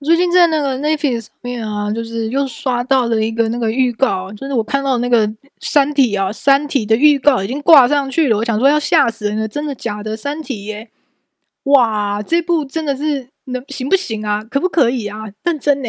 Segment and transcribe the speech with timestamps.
[0.00, 5.26] 最近在那个 n e t f i x 上面啊，就是又刷到了一个那个预告，就是我看到那个
[5.60, 8.36] 《三体》啊，《三体》的预告已经挂上去了。
[8.36, 10.12] 我想说要吓死人了，真的假的？
[10.16, 10.90] 《三体》耶！
[11.62, 14.44] 哇，这部真的是能行不行啊？
[14.44, 15.20] 可不可以啊？
[15.44, 15.88] 认真呢，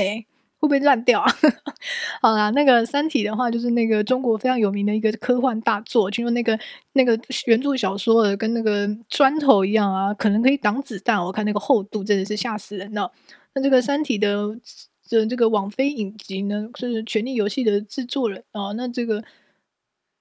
[0.60, 1.30] 会不会烂掉啊？
[2.22, 6.58] 好啦，那个《三体》的话，就是那个中国非常有名的一个科幻大作，听说那个
[6.94, 11.22] 那个原著小说的跟那个砖头一样啊，可能可以挡子弹。
[11.22, 13.12] 我看那个厚度真的是吓死人了。
[13.56, 14.60] 那这个《三体》的
[15.10, 18.74] 的这个网飞影集呢，是《权力游戏》的制作人啊。
[18.74, 19.24] 那这个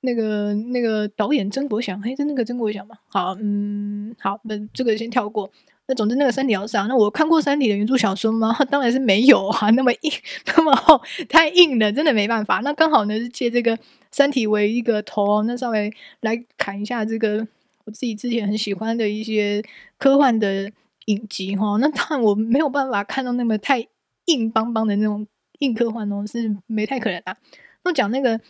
[0.03, 2.97] 那个那个导演曾国祥，嘿，是那个曾国祥吗？
[3.09, 5.51] 好，嗯，好，那这个先跳过。
[5.87, 8.57] 那总之，那个《三体》要上，那我看过《三体》的原著小说吗？
[8.71, 10.13] 当然是没有啊，那么硬，
[10.57, 12.61] 那么厚，太硬了，真的没办法。
[12.61, 13.77] 那刚好呢，是借这个
[14.13, 17.47] 《三体》为一个头，那稍微来砍一下这个
[17.85, 19.61] 我自己之前很喜欢的一些
[19.99, 20.71] 科幻的。
[21.07, 23.87] 影集哈，那当然我没有办法看到那么太
[24.27, 25.27] 硬邦邦的那种
[25.59, 27.37] 硬科幻哦，是没太可能啊。
[27.85, 28.41] 那讲那个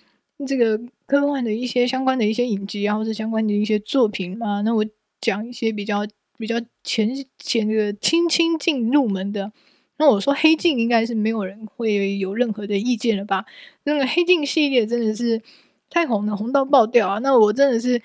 [0.46, 4.84] 这个科幻的一些相关的一些影集啊，或者相关的一些作品啊，那我
[5.20, 6.06] 讲一些比较
[6.38, 9.52] 比较浅浅这个轻轻进入门的。
[9.96, 13.44] 那我说黑镜应该是没有人会有任何的意见了吧？
[13.84, 15.40] 那个黑镜系列真的是
[15.88, 17.18] 太红了，红到爆掉啊！
[17.20, 18.02] 那我真的是，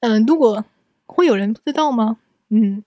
[0.00, 0.64] 嗯、如果
[1.06, 2.18] 会有人不知道吗？
[2.50, 2.84] 嗯。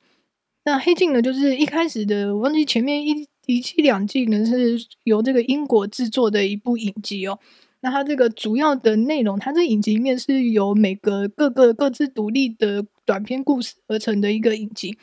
[0.69, 7.39] 那黑镜呢，就是一开始的，我忘记前面一一季两季呢，是由这个英国制作的一部影集哦。
[7.79, 14.95] 那它这个主要的内容，它这影集里面是由每个各个各自独立的短篇故事而成的一个影集。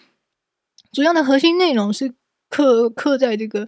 [0.93, 2.15] 主要的核心内容是
[2.49, 3.67] 刻刻在这个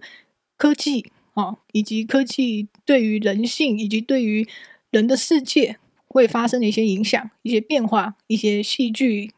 [0.55, 4.47] 科技啊，以及科技对于人性以及对于
[4.89, 5.77] 人的世界
[6.07, 9.31] 会发生的一些影响、一些变化、一些戏剧。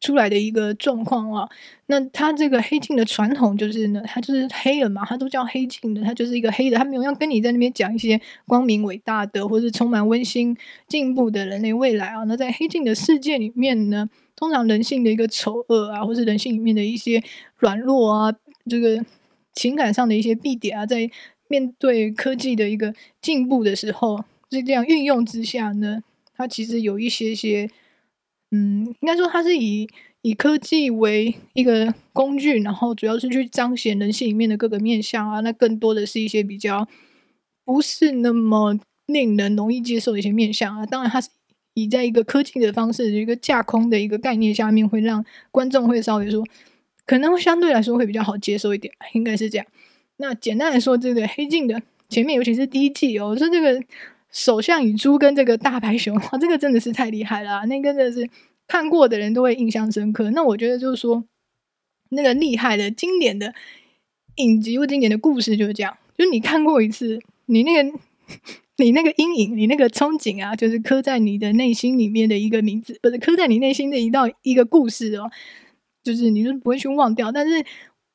[0.00, 1.46] 出来的一个状况啊，
[1.86, 10.56] 那他这个黑镜的传统就是呢，他就是黑了嘛，他都叫黑镜的，他就是一个黑的，他没有要跟你在那边讲一些光明伟大的或是充满温馨
[10.88, 12.24] 进步的人类未来啊。
[12.24, 17.22] 那在黑镜的世界里面呢，通常人性的一个丑恶啊，或是人性里面的一些
[17.58, 18.32] 软弱啊，
[18.70, 19.04] 这个
[19.52, 21.10] 情感上的一些弊点啊，在
[21.48, 26.02] 面对科技的一个进步的时候，是这样运用之下呢，
[26.34, 27.68] 它其实有一些些。
[28.52, 29.88] 嗯，应该说它是以
[30.22, 35.40] 以科技为一个工具，然后主要是去彰显人性里面的各个面向啊。
[35.40, 36.88] 那更多的是一些比较
[37.64, 40.84] 不是那么令人容易接受的一些面向啊。
[40.84, 41.28] 当然，它是
[41.74, 46.44] 以在一个科技的方式，一个架空的一个概念下面，会让观众会稍微说，
[47.06, 49.66] 可能相对来说会比较好接受一点，应该是这样。
[50.16, 53.80] 那简单来说，这个黑镜的前面，尤其是第一季哦，说这个。
[54.32, 57.66] 首相与猪跟这个大白熊， 哇，这个真的是太厉害了！
[57.66, 58.28] 那个真的是
[58.68, 60.30] 看过的人都会印象深刻。
[60.30, 61.24] 那我觉得就是说，
[62.10, 63.52] 那个厉害的、经典的
[64.36, 67.98] 影集或经典的故事就是这样，就是你看过一次，你那个
[68.78, 75.28] 你那个阴影，你那个憧憬啊，就是刻在你的内心里面的一个名字，不是刻在你内心的一道一个故事哦，
[76.04, 77.32] 就是你就不会去忘掉。
[77.32, 77.64] 但是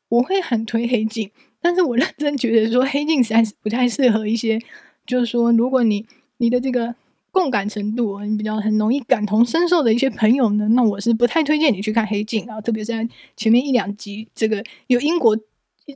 [0.08, 1.30] 我会很推黑镜，
[1.62, 4.58] 但是我认真觉得说，黑镜实在是不太适合一些。
[5.06, 6.06] 就是说，如果你
[6.38, 6.96] 你的这个
[7.32, 15.38] 共感程度，你比较很容易感同身受的一些朋友呢，那我是不太推荐你去看《黑镜》啊，特别是在前面一两集，这个有英国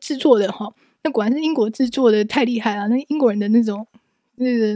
[0.01, 3.87] 制作的哈，那果然是英国制作的太厉害了，那英国人的那种
[4.35, 4.75] 那个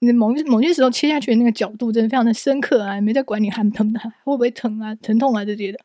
[0.00, 5.78] 那某某些时候切下去的那个角度，真的非常的深刻啊，没在管你很疼的，会不会疼啊、疼痛啊这些的。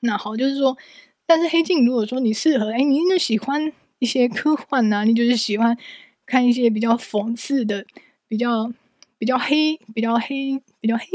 [0.00, 0.76] 那好，就是说，
[1.24, 5.78] 但是《黑镜》如果说你适合，哎，你就喜欢一些科幻啊，你就是喜欢。
[6.26, 7.84] 看一些比较讽刺的、
[8.26, 8.72] 比较
[9.18, 11.06] 比较黑、比较黑、比较黑，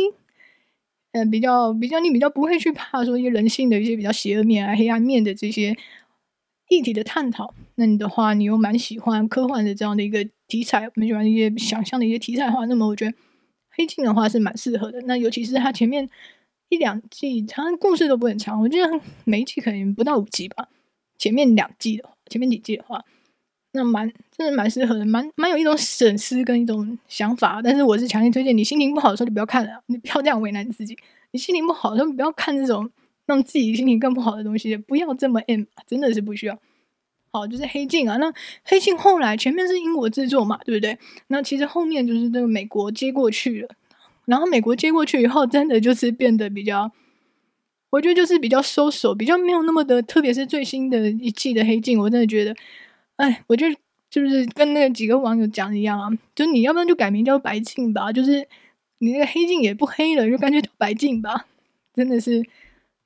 [1.11, 5.75] 呃，比较比较你比较不会去怕说一些人性的一些比较邪恶面啊、黑暗面的这些
[6.69, 7.53] 议题的探讨。
[7.75, 13.11] 那你的话，你又蛮喜欢科幻的这样的一个题材，蛮喜欢一些想象的一些题材的话，那么我觉得
[13.71, 15.01] 《黑镜》的话是蛮适合的。
[15.01, 16.09] 那尤其是它前面
[16.69, 20.67] 一两季，它故事都不很长，我觉得每一季可能不到五集吧。
[21.17, 23.03] 前面两季的话，前面几季的话。
[23.71, 27.61] 那蛮真的蛮适合的，蛮蛮有一种审视跟一种想法。
[27.61, 30.97] 但是我是强烈推荐你心情不好的时候就不要看了，你不要这样为难自己。
[31.31, 32.89] 你心情不好的时候不要看这种
[33.27, 36.57] 让自己心情更不好的东西，不要这么 M，真的是不需要。
[37.31, 38.17] 好，就是黑镜啊。
[38.17, 38.33] 那
[38.63, 40.97] 黑镜后来前面是英国制作嘛，对不对？
[41.27, 43.69] 那其实后面就是这个美国接过去了。
[44.25, 46.91] 然后美国接过去以后，真的就是变得比较，
[47.91, 52.55] 我觉得就是比较收手，比较没有那么的，特别是最新的一季的黑镜，我真的觉得。
[53.19, 53.67] 哎，我就
[54.09, 58.47] 就是跟那几个网友讲一样啊，就你要不然就改名叫白镜吧，就是
[58.99, 61.45] 你那个黑镜也不黑了，就干脆叫白镜吧。
[61.93, 62.41] 真的是，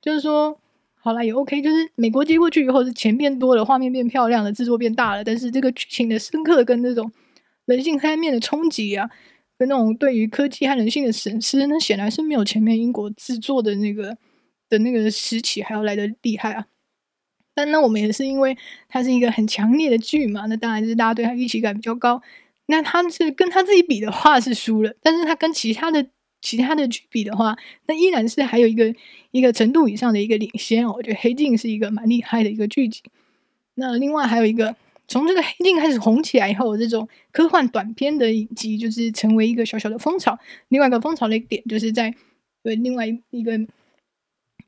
[0.00, 0.56] 就是说
[0.94, 7.10] 好啦，也 OK，就是美国接过去以后，是钱变多了，画面变漂亮了，制作变大了，但是这个剧情的深刻跟那种
[7.64, 9.10] 人性黑暗面的冲击啊，
[9.58, 14.16] 跟那种对于科技和人性的审视，那显然是没有前面英国制作的那个
[14.68, 16.66] 的那个时期还要来的厉害啊。
[17.54, 18.56] 但那我们也是因为
[18.88, 22.20] 它是一个很强烈的剧嘛，那当然就是大家对它预期感比较高。
[22.66, 26.06] 那他是跟他自己比的话是输了，但是他跟其他的
[26.40, 27.54] 其他的剧比的话，
[27.86, 28.94] 那依然是还有一个
[29.32, 30.94] 一个程度以上的一个领先哦。
[30.96, 33.02] 我觉得《黑镜》是一个蛮厉害的一个剧集。
[33.74, 34.74] 那另外还有一个，
[35.06, 40.38] 从这个《黑镜》开始红起来以后，这种科幻短片的影集就是成为一个小小的风潮。
[40.68, 42.14] 另外一个风潮的点就是在
[42.62, 43.60] 对另外一个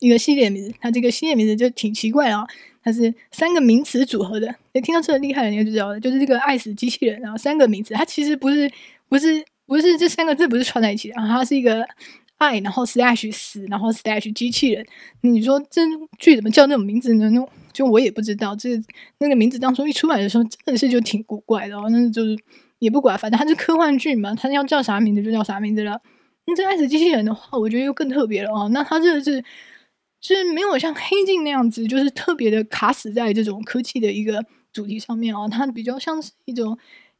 [0.00, 2.46] 一个系列名字，它这个系列名字就挺奇怪啊。
[2.86, 8.70] 它是三个名词组合的，你听到这个厉害的，你就知道了，就是这个爱死机器人，然后三个名词，它其实不是
[9.08, 11.84] 不是不是这三个字不是串在一起的，然后它是一个
[12.36, 14.86] 爱，然后 slash 死，然后 slash 机器人。
[15.22, 15.82] 你说这
[16.16, 17.28] 剧怎么叫那种名字呢？
[17.72, 18.80] 就我也不知道，这
[19.18, 21.88] 那个名字当初一出来的时候，真的是就挺古怪的哦。
[21.90, 22.38] 那就是
[22.78, 26.00] 也不管，反正它是科幻剧嘛，它要叫啥名字就叫啥名字了。
[26.46, 28.68] 那这爱死机器人的话，我觉得又更特别了哦。
[28.68, 29.42] 那它这个是。
[30.20, 36.76] 就是没有像黑镜那样子，就是特别的卡死在这种科技的一个主题上面啊，它比较像是一种，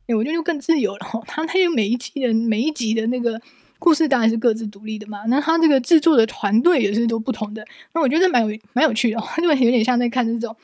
[0.06, 1.06] 哎，我觉得就更自由了。
[1.26, 3.40] 它它有每一季的每一集的那个
[3.78, 7.64] 故事当然是各自独立的嘛，那它这个制作的团队也是都不同的。
[7.94, 10.56] 那我觉得蛮有蛮有趣的， 就有点像在看这种，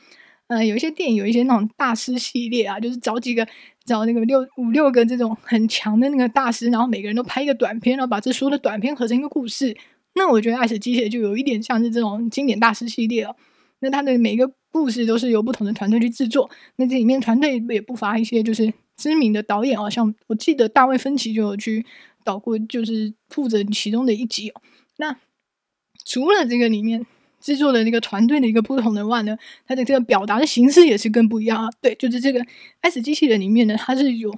[0.47, 3.47] 呃，有一些电影有一些那种大师系列啊，就是找几个
[3.85, 9.77] 找那个六五六个这种很强的那个大师，然后每个人都拍一个短片，然后把这所有的短片合成一个故事。
[10.15, 13.35] 那我觉得《爱死机械》就有一点像是这种经典大师系列哦。
[13.79, 16.49] 那它的每一个故事都是由不同的团队去制作。
[16.77, 21.85] 那这里面团队也不乏一些就是知名的导演哦，像我记得大卫芬奇就有去
[22.23, 24.61] 导过，就是负责其中的一集哦。
[24.97, 25.17] 那
[26.05, 27.05] 除了这个里面
[27.41, 29.37] 制作的那个团队的一个不同的话呢，
[29.67, 31.69] 它的这个表达的形式也是更不一样啊。
[31.81, 32.39] 对，就是这个
[32.79, 34.33] 《爱死机器人》里面呢，它是有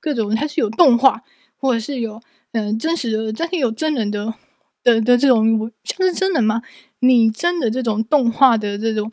[0.00, 1.22] 各种，它是有动画，
[1.56, 2.20] 或者是有
[2.52, 4.34] 嗯、真实的，真的有真人的。
[4.84, 6.62] 的的这种像是真人吗？
[7.00, 9.10] 拟真的这种动画的这种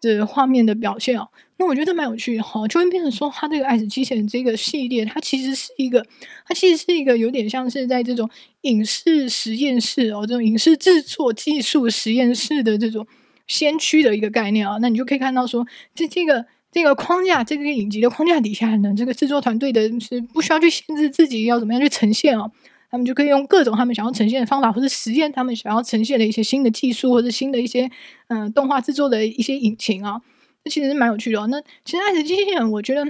[0.00, 2.68] 的画面的表现哦，那我觉得蛮有趣的哈。
[2.68, 6.06] 就会变成说，它这个《爱死机器人》这个系列，它其实是一个，
[6.46, 8.30] 它其实是一个有点像是在这种
[8.60, 13.04] 影视实验室哦，这种影视制作技术实验室的这种
[13.48, 14.78] 先驱的一个概念啊。
[14.80, 22.52] 那你就可以看到说，这这个这个框架，这个影集的框架底下呢，这个制作团队的是不需要去限制自己要怎么样去呈现哦。
[22.96, 27.90] 他们就可以用各种他们想要呈现的方法，或者实验他们想要呈现的一些新的技术，或者新的一些
[28.28, 30.18] 嗯、动画制作的一些引擎啊，
[30.64, 31.46] 这其实是蛮有趣的哦。
[31.48, 33.06] 那其实《爱死机器人》，我觉得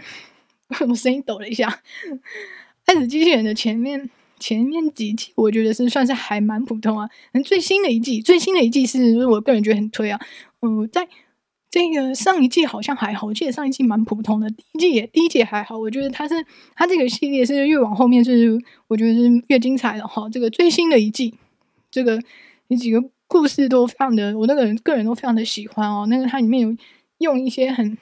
[0.89, 1.69] 我声音抖了一下？
[2.87, 4.11] 《爱死机器人》的前面
[4.41, 7.09] 前面几季，我觉得是算是还蛮普通啊。
[7.31, 10.19] 那最新的一季，最新的一季是我个人觉得很推啊。
[10.63, 11.07] 嗯、在。
[11.69, 15.77] 这个上一季好像还好，我记得上一季蛮普通的，第一季也第一季还好。
[15.77, 16.35] 我觉得它是
[16.75, 20.27] 它这个系列是越往后面是我觉得是越精彩的哈。
[20.31, 21.35] 这个最新的一季，
[21.91, 22.19] 这个
[22.69, 26.07] 有几个故事都非常的，我那个人个人都非常的喜欢哦。
[26.09, 26.75] 那个它里面有
[27.19, 27.99] 用一些很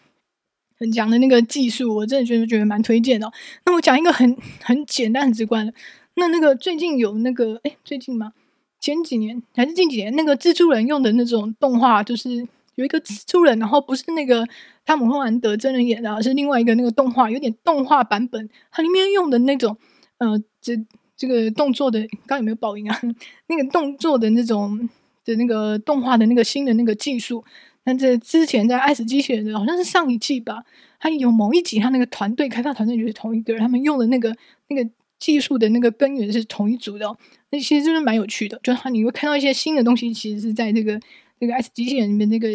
[0.79, 3.33] 很强的那个技术，我真的觉得觉得蛮推荐的。
[3.67, 5.75] 那我讲一个很很简单很直观的，
[6.15, 8.35] 那那个最近有那个哎最近吗？
[8.79, 12.47] 前几年还是近几年那个蜘蛛人用的那种动画就是。
[12.77, 14.47] 有一个蜘蛛人，然后不是那个
[14.85, 18.49] 汤姆·霍兰德真人演的，是另外一个那个动画，有点动画版本。
[18.71, 19.77] 它里面用的那种，
[20.19, 20.77] 呃，这
[21.17, 23.01] 这个动作的，刚刚有没有爆音啊？
[23.49, 24.89] 那个动作的那种
[25.25, 27.45] 的那个动画的那个新的那个技术，
[27.85, 30.65] 那这之前在《爱死机器人》的好像是上一季吧，
[30.99, 34.35] 它有某一集，它那个团队开发团队就是同一个人，他们用的那个
[34.69, 37.17] 那个技术的那个根源是同一组的，
[37.51, 41.01] 那其实就是蛮有趣的，就是你会看到一些新的东西，其实是在这个。
[41.41, 42.49] 这个《S 机器人》里面那个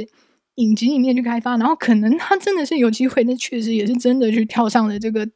[0.55, 5.27] 影集里面去开发，然后可能他真的是有机会，那确实也是真的去跳上了这个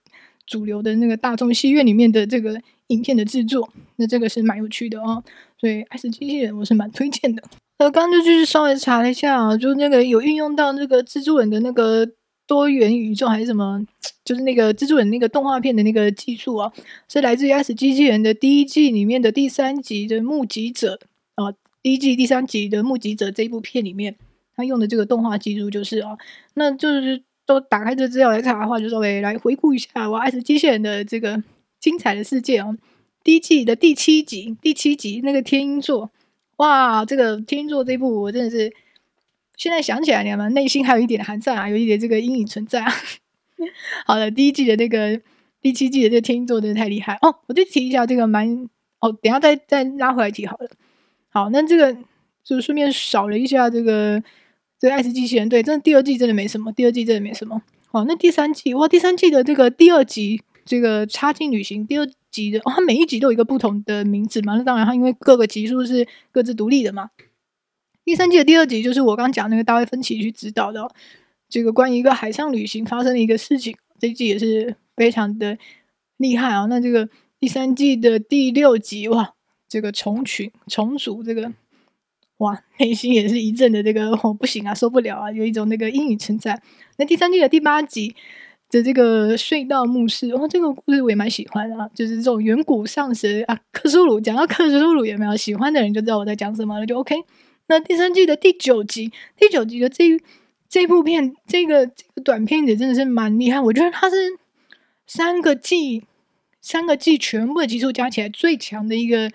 [0.46, 5.24] 主流的那个大众戏院里面的这个影片的制作，那这个是蛮有趣的哦。
[5.58, 7.42] 所以《S 机器人》我是蛮推荐的。
[7.78, 12.08] 呃，刚刚就就是稍微查了一下啊，就那个有运用到那个蜘蛛人的那个
[12.46, 13.82] 多元宇宙还是什么，
[14.26, 16.72] 就是那个蜘蛛人那个动画片的那个技术啊，
[17.08, 21.00] 是来自于《S 机器人》的第一季里面的第三集的目击者。
[21.84, 24.16] 第一季第三集的《目击者》这一部片里面，
[24.56, 26.18] 他用的这个动画技术就是啊，
[26.54, 31.44] 那就是都打开这资料来查的话，就稍微来回顾一下我爱死机器人的这个
[31.82, 32.78] 精彩的世界哦。
[33.22, 36.10] 第一季的第七集，第七集那个天鹰座，
[36.56, 38.74] 哇，这个天鹰座这一部我真的是
[39.58, 42.94] 现在想起来，你们内心还有一点寒战啊，有一点这个阴影存在啊。
[44.08, 45.20] 好的，第一季的那个
[45.62, 48.70] 第七季的这个天鹰座真的太厉害哦，我就提一下这个蛮
[49.02, 50.70] 哦，等下再再拉回来提好了。
[51.34, 51.98] 好，那这个
[52.44, 54.22] 就顺便扫了一下这个
[54.78, 57.60] 这个爱死机器人，对，真的第二季真的没什么，第二季真的没什么。
[57.90, 64.56] 哦，那第三季哇，第三季的这个第二集，这个插进旅行第二集的，哦，它每一集都有一个不同的名字嘛。
[64.56, 67.10] 那当然，它因为各个集数是各自独立的嘛。
[68.06, 70.88] 第三季的第二集就是我刚讲那个大卫芬奇去指导的，
[71.50, 75.58] 这个关于一个海上旅行发生的一个事情，这一季也是非常的
[76.18, 76.66] 厉害啊。
[76.66, 77.10] 那这个
[77.40, 79.34] 第三季的第六集哇，
[79.74, 81.52] 这个重群重组这个。
[82.38, 86.62] 哇，内心也是一阵的这个哦，不行啊，受不了啊，有一种那个阴影存在。
[86.98, 88.16] 那第三季的第八集
[88.70, 94.20] 的这个隧道墓室，哦，这个故事我也蛮喜欢的啊，就是这种远古上神啊，克苏鲁。
[94.20, 97.16] 讲到克苏鲁有没有喜欢的人就知道我在讲什么了，就 OK。
[97.68, 100.20] 那第三季的第九集，第九集的这
[100.68, 104.16] 这部片，这个这个短片也真的是蛮厉害，我觉得它是
[105.08, 106.04] 三个季
[106.60, 109.32] 三个季全部的集数加起来最强的一个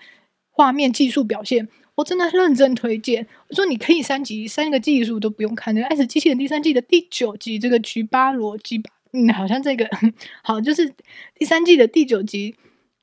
[0.59, 1.69] 画面技术表现。
[1.95, 3.25] 我真的认真推荐。
[3.47, 9.89] 我说你可以三集三个技术都不用看，那个《爱死机器人》第三季的第九集，这个菊巴罗基巴，嗯，好像这个
[10.43, 10.93] 好，就是
[11.35, 12.55] 第三季的第九集。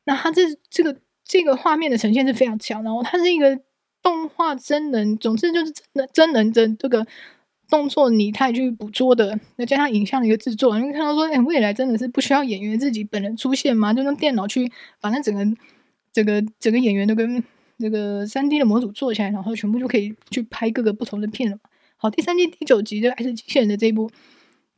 [0.05, 0.95] 那它这这个
[1.25, 3.59] 这个画面的呈现是非常强，然后它是一个
[4.03, 7.07] 动画真人，总之就是真的真人真这个
[7.71, 13.93] 动作拟态去捕捉的，再加上影像的一个制作，你会看到说，哎，未来真的是不需要演员自己本人出现吗？
[13.93, 14.71] 就用电脑去
[15.01, 15.45] 把那整个
[16.17, 17.43] 整个整个演员都跟。
[17.79, 21.59] 这个三 D 的模组做起来，然后全部就可以去拍各个不同的片了。
[21.99, 24.11] 好，第三季第九集的《爱死机器人》的这一部，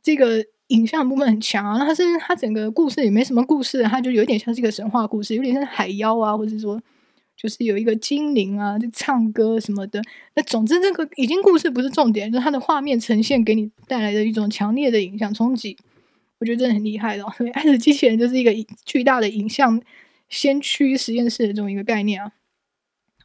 [0.03, 1.77] 这个影像部分很强啊。
[1.77, 6.77] 那它是它整个故事也没什么故事，它就有点像是一个神话故事，有点像海妖啊，或者说
[7.37, 10.01] 就是有一个精灵啊，就唱歌什么的。
[10.35, 15.77] 那总之，这个已经故事不是重点，就是它的画面呈现给你带来的一种强烈的影像冲击，
[16.39, 17.23] 我觉得真的很厉害的。
[17.37, 18.53] 所以，《爱死机器人》就是一个
[18.83, 19.81] 巨大的影像
[20.29, 22.31] 先驱实验室的这种一个概念啊。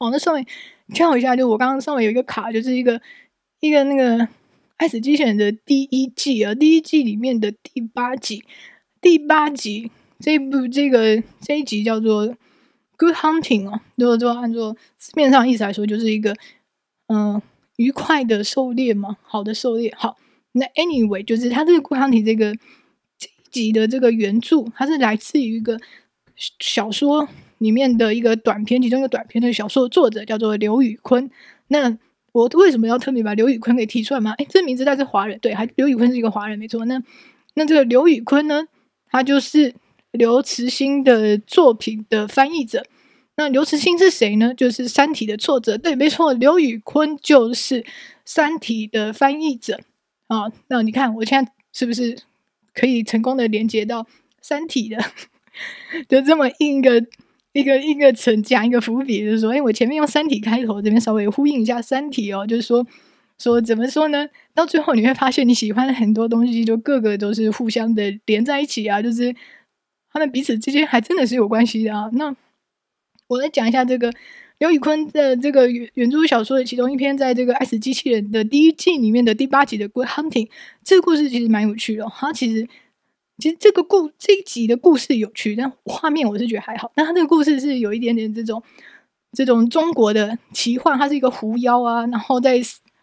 [0.00, 0.44] 哦，那上面
[0.92, 3.00] 跳一下，就我刚刚上面有一个卡，就是一个
[3.60, 4.18] 一个那个
[4.76, 8.42] 《爱死机器人》的第一季啊，第一季里面的第八集，
[9.00, 12.26] 第八集这部这个这一集叫做
[12.96, 16.34] 《Good Hunting》哦，如果就按照字面上意思来说，就是一个
[17.06, 17.40] 嗯、
[17.76, 19.94] 愉快的狩猎嘛，好的狩猎。
[19.96, 20.16] 好，
[20.52, 22.54] 那 Anyway，就是它这个《Good Hunting》这个
[23.16, 25.78] 这一集的这个原著，它是来自于一个
[26.36, 27.28] 小说。
[27.58, 31.30] 里面的一个短篇，其中一个短篇的小说的作者叫做刘宇坤。
[31.68, 31.96] 那
[32.32, 34.34] 我为什么要特别把刘宇坤给提出来吗？
[34.36, 36.84] 哎，这名字他是华人，对，还刘宇坤是一个华人，没错。
[36.84, 37.00] 那
[37.54, 38.66] 那这个刘宇坤呢，
[39.08, 39.72] 他就是
[40.10, 42.84] 刘慈欣的作品的翻译者。
[43.36, 44.52] 那刘慈欣是谁呢？
[44.52, 47.82] 就是《三体》的作者，对，没错，刘宇坤就是
[48.26, 49.80] 《三体》的翻译者
[50.26, 50.52] 啊。
[50.66, 52.18] 那你看，我现在是不是
[52.74, 54.02] 可以成功的连接到
[54.42, 55.02] 《三体》的？
[56.08, 57.04] 就这么硬一个。
[57.56, 62.84] 一个一个层讲一个伏笔，就是说，哎，我前面用三体开头，这边稍微呼应一下三体哦，就是说，
[63.38, 64.28] 说怎么说呢？
[64.52, 69.32] 到最后你会发现，你喜欢的很多东西，就各个都是互相的连在一起啊，就是
[70.12, 72.10] 他们彼此之间还真的是有关系的啊。
[72.14, 72.34] 那
[73.28, 74.12] 我来讲一下这个
[74.58, 80.46] 刘宇昆的这个原原著小说的其中一篇，在这个《爱死机器人》的第一季里面的第八集的《Good Hunting》，
[80.82, 82.66] 这个故事其实蛮有趣的，它其实。
[83.38, 86.90] 其实这个故这一集的故事有趣，但画面我是觉得还好。
[86.94, 88.62] 但它这个故事是有一点点这种
[89.32, 92.60] 这种中国的奇幻，它是一个狐妖啊，然后再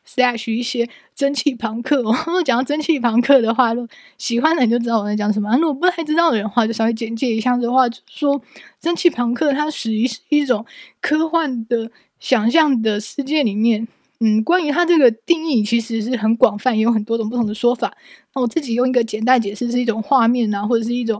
[0.07, 2.01] slash 一些蒸汽朋克。
[2.03, 3.71] 我讲到蒸汽朋克的话，
[4.17, 5.53] 喜欢的人就知道我在讲什么。
[5.57, 8.41] 如果不太知道的人的话，就稍微简介一下的话，就说
[8.79, 10.65] 蒸汽朋克它属于是一种
[11.01, 13.87] 科幻的想象的世界里面。
[14.23, 17.91] 嗯，关于它这个定义，其实是很广泛，也有很多种不同的说法。
[18.35, 21.19] 那我自己用一个简单解释，是一种画面啊，或者是一种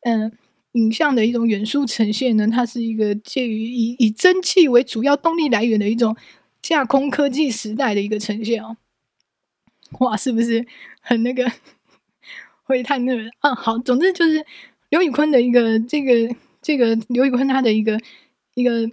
[0.00, 0.32] 嗯、
[0.72, 2.48] 影像的一种元素呈现呢。
[2.48, 6.16] 它是一个介于以以蒸汽为主要动力来源的一种
[6.60, 8.76] 架空科技时代的一个呈现哦。
[10.00, 10.66] 哇，是不是
[11.00, 11.48] 很那个
[12.64, 13.54] 会太那个啊？
[13.54, 14.44] 好，总之就是
[14.88, 18.00] 刘宇坤的一个这个这个刘宇坤他的一个
[18.54, 18.90] 一个。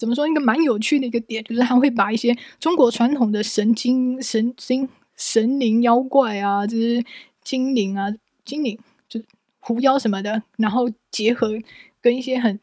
[0.00, 0.26] 怎么说？
[0.26, 7.04] 一个蛮有趣的一个点，就是他会把一些中国传统的神经、神经、神灵、妖怪啊，就是
[7.44, 8.06] 精灵啊、
[8.42, 8.78] 精灵，
[9.10, 9.26] 就是
[9.58, 11.50] 狐妖什么的，然后结合
[12.00, 12.58] 跟一些很、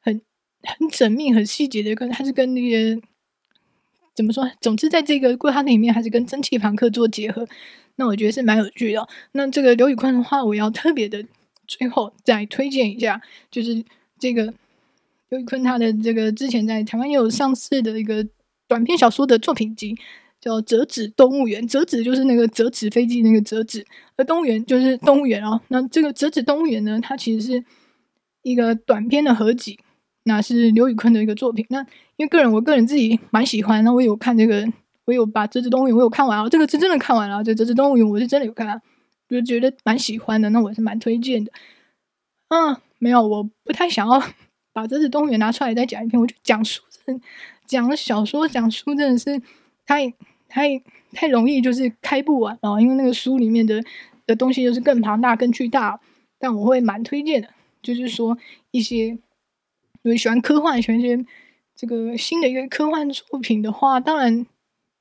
[0.00, 0.18] 很、
[0.62, 2.98] 很缜密、很细节的，跟还是跟那些
[4.14, 4.50] 怎么说？
[4.58, 7.46] 总之，在这个故事里面，还是跟蒸汽朋克做结合。
[7.96, 9.06] 那我觉得是蛮有趣的。
[9.32, 11.22] 那这个刘宇坤的话，我要特别的
[11.66, 13.84] 最后再推荐一下，就是
[14.18, 14.54] 这个。
[15.30, 18.26] 刘宇昆他的这个之前在台湾也有上市的一个
[18.66, 19.96] 短篇小说的作品集，
[20.40, 21.62] 叫《折纸动物园》。
[21.70, 25.60] 折纸就是那个折纸飞机那个折纸，而动物园就是动物园哦。
[25.68, 27.64] 那这个折纸动物园呢，它其实是
[28.42, 29.78] 一个短篇的合集，
[30.24, 31.66] 那是刘宇昆的一个作品。
[31.70, 31.80] 那
[32.16, 34.66] 因为个人，我个人自己蛮喜欢，那我有看这个，
[35.04, 38.80] 我有把《折纸动物园》我有看完啊，这个是真的看完了，这《折纸动物园》我是真的有看啊，
[39.28, 41.52] 就觉得蛮喜欢的，那我是蛮推荐的。
[42.48, 44.22] 嗯，没有，我不太想要
[44.78, 46.82] 把《折纸动物园》拿出来再讲一遍，我就讲书，
[47.66, 49.42] 讲小说，讲书真的是
[49.86, 50.12] 太
[50.48, 50.80] 太
[51.12, 53.82] 太容易，就是开不完啊，因为那个书里面的
[54.26, 56.00] 的东西就是更庞大、更巨大。
[56.38, 57.48] 但我会蛮推荐的，
[57.82, 58.38] 就是说
[58.70, 59.18] 一些
[60.02, 61.18] 如果喜欢科幻、喜欢一些
[61.74, 64.46] 这个新的一个科幻作品的话，当然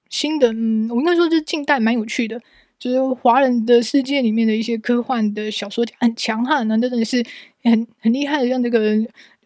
[0.09, 2.41] 新的，嗯，我应该说是近代蛮有趣的，
[2.79, 7.23] 就是华人的世界里面的一些科幻的小说家很强悍，那真的是
[7.61, 8.97] 很很厉害的，像这个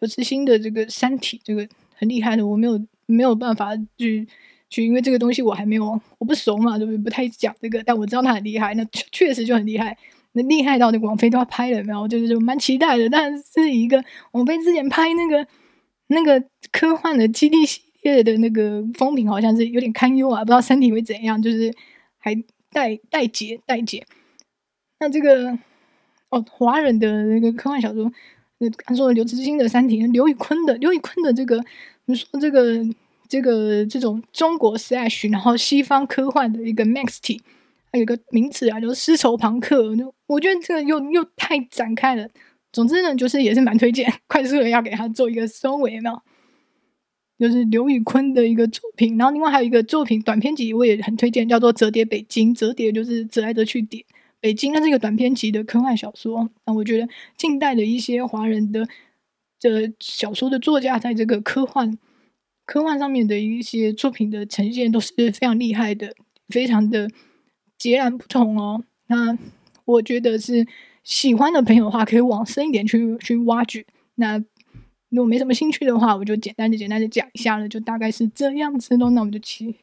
[0.02, 4.26] 刘慈欣的这个《三体》，这个很厉害的，我没有没有办法去
[4.68, 6.98] 去，因为这个东西我还没有我不熟嘛，对不对？
[6.98, 9.96] 不太讲这个，但我知道他很厉害，那确确实就很厉害。
[10.32, 12.08] 那厉害到那个网飞都要拍了，没有？
[12.08, 13.08] 就是就蛮期待的。
[13.08, 15.46] 但是一个王菲之前拍那个
[16.08, 21.72] 那个科幻的基地系列的那个风评好像是有点堪忧啊，不知道三体会怎样，就是
[22.18, 22.34] 还
[22.72, 24.04] 待待解待解。
[24.98, 25.56] 那这个
[26.30, 28.10] 哦，华人的那个科幻小说，
[28.70, 31.62] 他说刘慈欣的《三体》，刘宇坤的刘宇坤的这个，
[32.06, 32.84] 你说这个
[33.28, 37.38] 这个这种中国 slash 然后西方科幻的一个 mixed
[37.90, 39.94] 还有一个名词啊，就是丝绸朋克。
[39.96, 42.28] 就我觉得这个又又太展开了。
[42.72, 46.22] 总之呢，就是也是蛮推荐，快速的要给他做一个收尾嘛。
[47.38, 52.54] 就是刘宇坤的一个作品，然后另外还有一个作品短篇集，我也很推荐，叫做《折叠北京》。
[52.58, 54.04] 折叠就是折来折去叠
[54.42, 56.50] 北京，那是一个短篇集的科幻小说。
[56.66, 57.08] 那我觉得
[57.38, 58.86] 近代的一些华人的
[59.58, 61.96] 这小说的作家，在这个科幻
[62.66, 66.14] 科幻上面的一些作品的呈现，都是非常厉害的，
[66.48, 67.08] 非常的。
[67.78, 69.36] 截然不同哦，那
[69.84, 70.64] 我觉得是
[71.02, 73.84] 喜欢的朋友的话，可以往深一点去去挖掘。
[74.14, 74.38] 那
[75.08, 79.10] 如果没什么兴趣的话，我就简单的简单的讲一下了，就大概是这样子喽。
[79.10, 79.74] 那我们就期